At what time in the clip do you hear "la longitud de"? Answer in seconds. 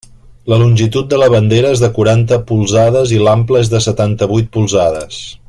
0.51-1.19